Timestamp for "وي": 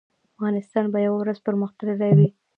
2.17-2.27